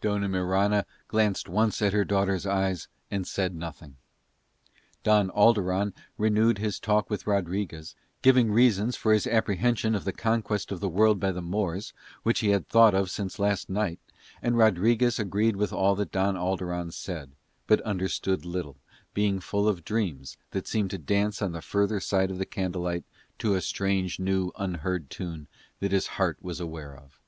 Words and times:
Dona 0.00 0.30
Mirana 0.30 0.86
glanced 1.08 1.46
once 1.46 1.82
at 1.82 1.92
her 1.92 2.06
daughter's 2.06 2.46
eyes 2.46 2.88
and 3.10 3.26
said 3.26 3.54
nothing. 3.54 3.96
Don 5.02 5.28
Alderon 5.32 5.92
renewed 6.16 6.56
his 6.56 6.80
talk 6.80 7.10
with 7.10 7.26
Rodriguez, 7.26 7.94
giving 8.22 8.50
reasons 8.50 8.96
for 8.96 9.12
his 9.12 9.26
apprehension 9.26 9.94
of 9.94 10.04
the 10.06 10.12
conquest 10.14 10.72
of 10.72 10.80
the 10.80 10.88
world 10.88 11.20
by 11.20 11.32
the 11.32 11.42
Moors, 11.42 11.92
which 12.22 12.40
he 12.40 12.48
had 12.48 12.66
thought 12.66 12.94
of 12.94 13.10
since 13.10 13.38
last 13.38 13.68
night; 13.68 14.00
and 14.40 14.56
Rodriguez 14.56 15.18
agreed 15.18 15.56
with 15.56 15.70
all 15.70 15.94
that 15.96 16.10
Don 16.12 16.34
Alderon 16.34 16.90
said, 16.90 17.32
but 17.66 17.82
understood 17.82 18.46
little, 18.46 18.78
being 19.12 19.38
full 19.38 19.68
of 19.68 19.84
dreams 19.84 20.38
that 20.52 20.66
seemed 20.66 20.92
to 20.92 20.96
dance 20.98 21.42
on 21.42 21.52
the 21.52 21.60
further, 21.60 22.00
side 22.00 22.30
of 22.30 22.38
the 22.38 22.46
candlelight 22.46 23.04
to 23.38 23.54
a 23.54 23.60
strange, 23.60 24.18
new, 24.18 24.50
unheard 24.56 25.10
tune 25.10 25.46
that 25.80 25.92
his 25.92 26.06
heart 26.16 26.38
was 26.40 26.58
aware 26.58 26.96
of. 26.96 27.20